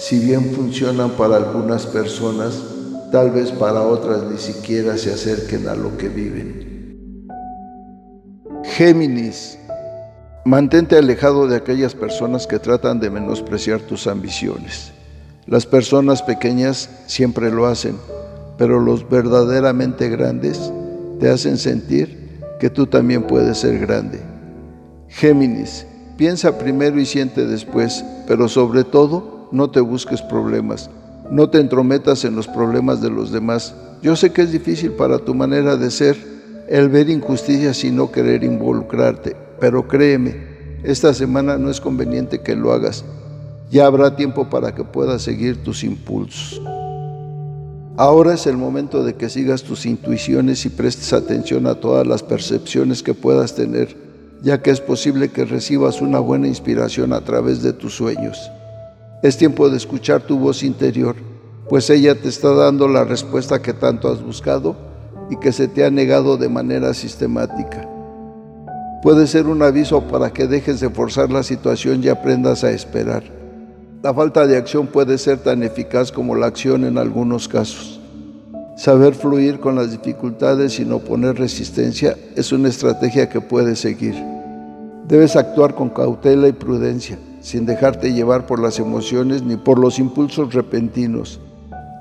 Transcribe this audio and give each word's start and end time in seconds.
si 0.00 0.18
bien 0.18 0.52
funcionan 0.54 1.10
para 1.10 1.36
algunas 1.36 1.84
personas, 1.84 2.58
tal 3.12 3.32
vez 3.32 3.52
para 3.52 3.82
otras 3.82 4.22
ni 4.22 4.38
siquiera 4.38 4.96
se 4.96 5.12
acerquen 5.12 5.68
a 5.68 5.74
lo 5.74 5.98
que 5.98 6.08
viven. 6.08 7.28
Géminis 8.64 9.58
Mantente 10.46 10.96
alejado 10.96 11.46
de 11.46 11.56
aquellas 11.56 11.94
personas 11.94 12.46
que 12.46 12.58
tratan 12.58 12.98
de 12.98 13.10
menospreciar 13.10 13.82
tus 13.82 14.06
ambiciones. 14.06 14.90
Las 15.46 15.66
personas 15.66 16.22
pequeñas 16.22 16.88
siempre 17.06 17.50
lo 17.50 17.66
hacen, 17.66 17.96
pero 18.56 18.80
los 18.80 19.06
verdaderamente 19.06 20.08
grandes 20.08 20.72
te 21.18 21.28
hacen 21.28 21.58
sentir 21.58 22.40
que 22.58 22.70
tú 22.70 22.86
también 22.86 23.24
puedes 23.24 23.58
ser 23.58 23.78
grande. 23.80 24.22
Géminis, 25.08 25.86
piensa 26.16 26.56
primero 26.56 26.98
y 26.98 27.04
siente 27.04 27.44
después, 27.44 28.02
pero 28.26 28.48
sobre 28.48 28.84
todo 28.84 29.39
no 29.52 29.70
te 29.70 29.80
busques 29.80 30.22
problemas, 30.22 30.90
no 31.30 31.48
te 31.50 31.58
entrometas 31.58 32.24
en 32.24 32.36
los 32.36 32.48
problemas 32.48 33.00
de 33.00 33.10
los 33.10 33.30
demás. 33.30 33.74
Yo 34.02 34.16
sé 34.16 34.32
que 34.32 34.42
es 34.42 34.52
difícil 34.52 34.92
para 34.92 35.18
tu 35.18 35.34
manera 35.34 35.76
de 35.76 35.90
ser 35.90 36.16
el 36.68 36.88
ver 36.88 37.10
injusticias 37.10 37.84
y 37.84 37.90
no 37.90 38.12
querer 38.12 38.44
involucrarte, 38.44 39.36
pero 39.58 39.86
créeme, 39.86 40.36
esta 40.82 41.12
semana 41.12 41.58
no 41.58 41.70
es 41.70 41.80
conveniente 41.80 42.40
que 42.40 42.56
lo 42.56 42.72
hagas. 42.72 43.04
Ya 43.70 43.86
habrá 43.86 44.16
tiempo 44.16 44.48
para 44.48 44.74
que 44.74 44.84
puedas 44.84 45.22
seguir 45.22 45.62
tus 45.62 45.84
impulsos. 45.84 46.60
Ahora 47.96 48.34
es 48.34 48.46
el 48.46 48.56
momento 48.56 49.04
de 49.04 49.14
que 49.14 49.28
sigas 49.28 49.62
tus 49.62 49.84
intuiciones 49.84 50.64
y 50.64 50.70
prestes 50.70 51.12
atención 51.12 51.66
a 51.66 51.74
todas 51.74 52.06
las 52.06 52.22
percepciones 52.22 53.02
que 53.02 53.14
puedas 53.14 53.54
tener, 53.54 53.94
ya 54.42 54.62
que 54.62 54.70
es 54.70 54.80
posible 54.80 55.28
que 55.28 55.44
recibas 55.44 56.00
una 56.00 56.18
buena 56.18 56.48
inspiración 56.48 57.12
a 57.12 57.20
través 57.20 57.62
de 57.62 57.74
tus 57.74 57.94
sueños. 57.94 58.50
Es 59.22 59.36
tiempo 59.36 59.68
de 59.68 59.76
escuchar 59.76 60.22
tu 60.22 60.38
voz 60.38 60.62
interior, 60.62 61.16
pues 61.68 61.90
ella 61.90 62.14
te 62.14 62.28
está 62.28 62.52
dando 62.54 62.88
la 62.88 63.04
respuesta 63.04 63.62
que 63.62 63.72
tanto 63.72 64.10
has 64.10 64.22
buscado 64.22 64.76
y 65.30 65.36
que 65.36 65.52
se 65.52 65.68
te 65.68 65.84
ha 65.84 65.90
negado 65.90 66.36
de 66.36 66.48
manera 66.48 66.94
sistemática 66.94 67.88
puede 69.02 69.26
ser 69.26 69.46
un 69.46 69.62
aviso 69.62 70.02
para 70.02 70.30
que 70.30 70.46
dejes 70.46 70.80
de 70.80 70.90
forzar 70.90 71.30
la 71.30 71.42
situación 71.42 72.02
y 72.04 72.08
aprendas 72.08 72.64
a 72.64 72.70
esperar. 72.70 73.22
La 74.02 74.14
falta 74.14 74.46
de 74.46 74.56
acción 74.56 74.86
puede 74.86 75.18
ser 75.18 75.38
tan 75.38 75.62
eficaz 75.62 76.12
como 76.12 76.34
la 76.34 76.46
acción 76.46 76.84
en 76.84 76.98
algunos 76.98 77.48
casos. 77.48 78.00
Saber 78.76 79.14
fluir 79.14 79.60
con 79.60 79.76
las 79.76 79.90
dificultades 79.90 80.80
y 80.80 80.84
no 80.84 81.00
poner 81.00 81.38
resistencia 81.38 82.16
es 82.34 82.50
una 82.52 82.68
estrategia 82.68 83.28
que 83.28 83.40
puedes 83.40 83.78
seguir. 83.78 84.14
Debes 85.06 85.36
actuar 85.36 85.74
con 85.74 85.90
cautela 85.90 86.48
y 86.48 86.52
prudencia, 86.52 87.18
sin 87.40 87.66
dejarte 87.66 88.12
llevar 88.12 88.46
por 88.46 88.60
las 88.60 88.78
emociones 88.78 89.42
ni 89.42 89.56
por 89.56 89.78
los 89.78 89.98
impulsos 89.98 90.54
repentinos. 90.54 91.40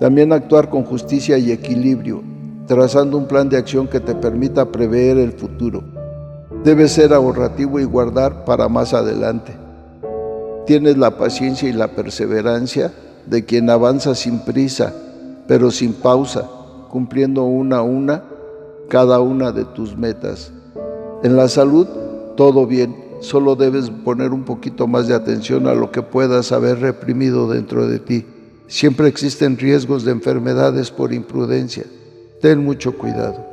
También 0.00 0.32
actuar 0.32 0.70
con 0.70 0.84
justicia 0.84 1.38
y 1.38 1.52
equilibrio, 1.52 2.22
trazando 2.66 3.16
un 3.16 3.26
plan 3.26 3.48
de 3.48 3.56
acción 3.56 3.86
que 3.86 4.00
te 4.00 4.14
permita 4.14 4.70
prever 4.70 5.18
el 5.18 5.32
futuro. 5.32 5.82
Debes 6.64 6.92
ser 6.92 7.12
ahorrativo 7.12 7.78
y 7.78 7.84
guardar 7.84 8.44
para 8.44 8.68
más 8.68 8.94
adelante. 8.94 9.52
Tienes 10.66 10.96
la 10.96 11.18
paciencia 11.18 11.68
y 11.68 11.72
la 11.72 11.88
perseverancia 11.88 12.92
de 13.26 13.44
quien 13.44 13.68
avanza 13.68 14.14
sin 14.14 14.40
prisa, 14.40 14.94
pero 15.46 15.70
sin 15.70 15.92
pausa, 15.92 16.48
cumpliendo 16.90 17.44
una 17.44 17.78
a 17.78 17.82
una 17.82 18.22
cada 18.88 19.20
una 19.20 19.52
de 19.52 19.64
tus 19.64 19.96
metas. 19.96 20.52
En 21.22 21.36
la 21.36 21.48
salud, 21.48 21.86
todo 22.36 22.66
bien, 22.66 23.03
solo 23.24 23.56
debes 23.56 23.90
poner 23.90 24.30
un 24.32 24.44
poquito 24.44 24.86
más 24.86 25.08
de 25.08 25.14
atención 25.14 25.66
a 25.66 25.74
lo 25.74 25.90
que 25.90 26.02
puedas 26.02 26.52
haber 26.52 26.80
reprimido 26.80 27.48
dentro 27.48 27.88
de 27.88 27.98
ti. 27.98 28.26
Siempre 28.66 29.08
existen 29.08 29.58
riesgos 29.58 30.04
de 30.04 30.12
enfermedades 30.12 30.90
por 30.90 31.12
imprudencia. 31.12 31.84
Ten 32.40 32.64
mucho 32.64 32.96
cuidado. 32.96 33.44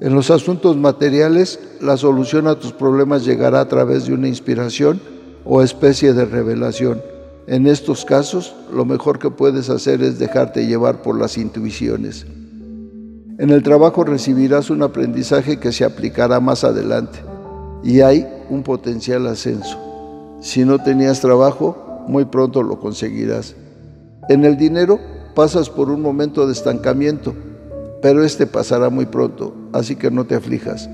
En 0.00 0.14
los 0.14 0.30
asuntos 0.30 0.76
materiales, 0.76 1.58
la 1.80 1.96
solución 1.96 2.46
a 2.46 2.56
tus 2.56 2.72
problemas 2.72 3.24
llegará 3.24 3.60
a 3.60 3.68
través 3.68 4.06
de 4.06 4.14
una 4.14 4.28
inspiración 4.28 5.00
o 5.44 5.62
especie 5.62 6.12
de 6.12 6.24
revelación. 6.24 7.02
En 7.46 7.66
estos 7.66 8.04
casos, 8.04 8.54
lo 8.72 8.84
mejor 8.84 9.18
que 9.18 9.30
puedes 9.30 9.70
hacer 9.70 10.02
es 10.02 10.18
dejarte 10.18 10.66
llevar 10.66 11.02
por 11.02 11.18
las 11.18 11.38
intuiciones. 11.38 12.26
En 13.38 13.50
el 13.50 13.62
trabajo 13.62 14.04
recibirás 14.04 14.70
un 14.70 14.82
aprendizaje 14.82 15.58
que 15.58 15.72
se 15.72 15.84
aplicará 15.84 16.40
más 16.40 16.64
adelante 16.64 17.20
y 17.82 18.00
hay 18.00 18.26
un 18.50 18.62
potencial 18.62 19.26
ascenso. 19.26 19.78
Si 20.40 20.64
no 20.64 20.82
tenías 20.82 21.20
trabajo, 21.20 22.04
muy 22.06 22.24
pronto 22.24 22.62
lo 22.62 22.80
conseguirás. 22.80 23.54
En 24.28 24.44
el 24.44 24.56
dinero 24.56 24.98
pasas 25.34 25.70
por 25.70 25.90
un 25.90 26.00
momento 26.00 26.46
de 26.46 26.52
estancamiento 26.52 27.34
pero 28.00 28.24
este 28.24 28.46
pasará 28.46 28.90
muy 28.90 29.06
pronto, 29.06 29.54
así 29.72 29.96
que 29.96 30.10
no 30.10 30.24
te 30.24 30.34
aflijas. 30.34 30.88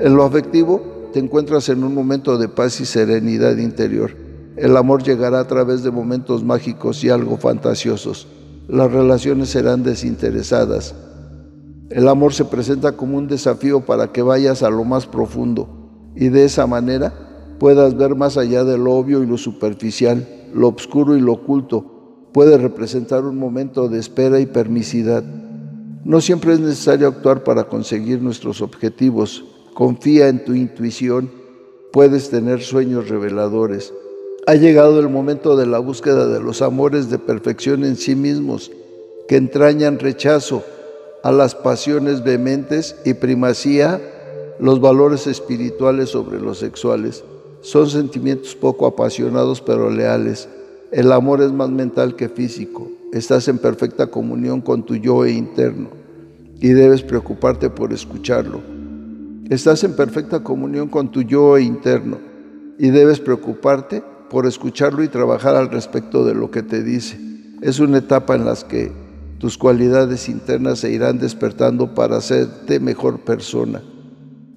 En 0.00 0.16
lo 0.16 0.24
afectivo, 0.24 1.10
te 1.12 1.20
encuentras 1.20 1.68
en 1.68 1.84
un 1.84 1.94
momento 1.94 2.38
de 2.38 2.48
paz 2.48 2.80
y 2.80 2.86
serenidad 2.86 3.56
interior. 3.58 4.16
El 4.56 4.76
amor 4.76 5.02
llegará 5.02 5.40
a 5.40 5.46
través 5.46 5.82
de 5.82 5.90
momentos 5.90 6.42
mágicos 6.42 7.04
y 7.04 7.10
algo 7.10 7.36
fantasiosos. 7.36 8.26
Las 8.68 8.90
relaciones 8.90 9.50
serán 9.50 9.82
desinteresadas. 9.82 10.94
El 11.90 12.08
amor 12.08 12.32
se 12.32 12.44
presenta 12.44 12.92
como 12.92 13.18
un 13.18 13.28
desafío 13.28 13.80
para 13.80 14.12
que 14.12 14.22
vayas 14.22 14.62
a 14.62 14.70
lo 14.70 14.84
más 14.84 15.06
profundo 15.06 15.81
y 16.14 16.28
de 16.28 16.44
esa 16.44 16.66
manera 16.66 17.12
puedas 17.58 17.96
ver 17.96 18.14
más 18.14 18.36
allá 18.36 18.64
de 18.64 18.78
lo 18.78 18.92
obvio 18.92 19.22
y 19.22 19.26
lo 19.26 19.38
superficial, 19.38 20.26
lo 20.52 20.68
oscuro 20.68 21.16
y 21.16 21.20
lo 21.20 21.32
oculto. 21.32 21.86
Puede 22.32 22.58
representar 22.58 23.24
un 23.24 23.38
momento 23.38 23.88
de 23.88 23.98
espera 23.98 24.40
y 24.40 24.46
permisidad. 24.46 25.22
No 26.04 26.20
siempre 26.20 26.54
es 26.54 26.60
necesario 26.60 27.06
actuar 27.06 27.44
para 27.44 27.64
conseguir 27.64 28.20
nuestros 28.20 28.62
objetivos. 28.62 29.44
Confía 29.74 30.28
en 30.28 30.44
tu 30.44 30.54
intuición. 30.54 31.30
Puedes 31.92 32.30
tener 32.30 32.62
sueños 32.62 33.08
reveladores. 33.08 33.92
Ha 34.46 34.54
llegado 34.54 34.98
el 34.98 35.08
momento 35.08 35.56
de 35.56 35.66
la 35.66 35.78
búsqueda 35.78 36.26
de 36.26 36.40
los 36.40 36.62
amores 36.62 37.10
de 37.10 37.18
perfección 37.18 37.84
en 37.84 37.96
sí 37.96 38.16
mismos, 38.16 38.72
que 39.28 39.36
entrañan 39.36 40.00
rechazo 40.00 40.64
a 41.22 41.30
las 41.30 41.54
pasiones 41.54 42.24
vehementes 42.24 42.96
y 43.04 43.14
primacía 43.14 44.00
los 44.62 44.80
valores 44.80 45.26
espirituales 45.26 46.10
sobre 46.10 46.40
los 46.40 46.58
sexuales. 46.58 47.24
Son 47.62 47.90
sentimientos 47.90 48.54
poco 48.54 48.86
apasionados 48.86 49.60
pero 49.60 49.90
leales. 49.90 50.48
El 50.92 51.10
amor 51.10 51.42
es 51.42 51.52
más 51.52 51.68
mental 51.68 52.14
que 52.14 52.28
físico 52.28 52.88
estás 53.12 53.46
en 53.48 53.58
perfecta 53.58 54.06
comunión 54.06 54.62
con 54.62 54.84
tu 54.84 54.96
yo 54.96 55.26
interno 55.26 55.88
y 56.60 56.68
debes 56.68 57.02
preocuparte 57.02 57.70
por 57.70 57.92
escucharlo. 57.92 58.60
Estás 59.50 59.84
en 59.84 59.94
perfecta 59.94 60.42
comunión 60.44 60.88
con 60.88 61.10
tu 61.10 61.22
yo 61.22 61.58
interno 61.58 62.18
y 62.78 62.90
debes 62.90 63.20
preocuparte 63.20 64.02
por 64.30 64.46
escucharlo 64.46 65.02
y 65.02 65.08
trabajar 65.08 65.56
al 65.56 65.70
respecto 65.70 66.24
de 66.24 66.34
lo 66.34 66.50
que 66.50 66.62
te 66.62 66.82
dice. 66.84 67.18
Es 67.60 67.80
una 67.80 67.98
etapa 67.98 68.36
en 68.36 68.46
la 68.46 68.54
que 68.54 68.92
tus 69.38 69.58
cualidades 69.58 70.28
internas 70.28 70.78
se 70.78 70.92
irán 70.92 71.18
despertando 71.18 71.94
para 71.94 72.18
hacerte 72.18 72.78
mejor 72.78 73.18
persona. 73.20 73.82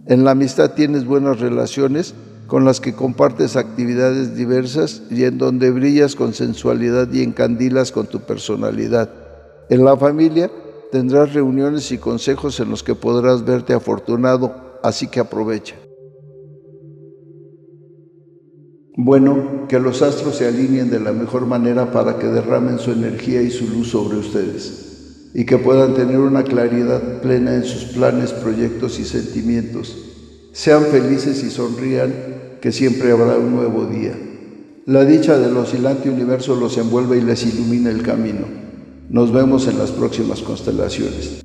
En 0.07 0.24
la 0.24 0.31
amistad 0.31 0.74
tienes 0.74 1.06
buenas 1.06 1.40
relaciones 1.40 2.13
con 2.46 2.63
las 2.63 2.80
que 2.80 2.94
compartes 2.94 3.56
actividades 3.56 4.36
diversas 4.36 5.02
y 5.10 5.24
en 5.24 5.40
donde 5.40 5.72
brillas 5.72 6.16
con 6.16 6.34
sensualidad 6.34 7.12
y 7.12 7.24
encandilas 7.24 7.92
con 7.92 8.06
tu 8.06 8.19
personalidad. 8.19 9.10
En 9.69 9.84
la 9.84 9.98
familia 9.98 10.52
tendrás 10.92 11.34
reuniones 11.34 11.92
y 11.92 11.98
consejos 11.98 12.60
en 12.60 12.69
los 12.69 12.84
que 12.84 12.94
podrás 12.94 13.46
verte 13.46 13.74
afortunado, 13.74 14.78
así 14.84 15.07
que 15.07 15.19
aprovecha. 15.19 15.75
Bueno, 18.96 19.66
que 19.68 19.80
los 19.80 20.04
astros 20.04 20.36
se 20.36 20.48
alineen 20.48 20.92
de 20.92 21.00
la 21.00 21.13
mejor 21.13 21.48
manera 21.48 21.92
para 21.92 22.19
que 22.19 22.28
derramen 22.28 22.78
su 22.78 22.92
energía 22.92 23.42
y 23.42 23.50
su 23.50 23.68
luz 23.68 23.90
sobre 23.90 24.18
ustedes 24.18 24.84
y 25.37 25.45
que 25.45 25.57
puedan 25.57 25.93
tener 25.93 26.17
una 26.17 26.43
claridad 26.43 27.21
plena 27.21 27.55
en 27.55 27.65
sus 27.65 27.83
planes, 27.93 28.31
proyectos 28.31 28.99
y 28.99 29.03
sentimientos. 29.03 29.97
Sean 30.53 30.85
felices 30.85 31.43
y 31.43 31.49
sonrían 31.49 32.13
que 32.61 32.71
siempre 32.71 33.11
habrá 33.11 33.37
un 33.37 33.53
nuevo 33.53 33.85
día. 33.85 34.13
La 34.85 35.03
dicha 35.03 35.37
del 35.37 35.57
oscilante 35.57 36.09
universo 36.09 36.55
los 36.55 36.77
envuelve 36.77 37.17
y 37.17 37.21
les 37.21 37.45
ilumina 37.45 37.89
el 37.89 38.01
camino. 38.01 38.47
Nos 39.09 39.33
vemos 39.33 39.67
en 39.67 39.77
las 39.77 39.91
próximas 39.91 40.41
constelaciones. 40.41 41.44